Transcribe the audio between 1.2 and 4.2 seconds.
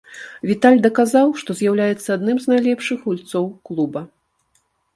што з'яўляецца адным з найлепшых гульцоў клуба.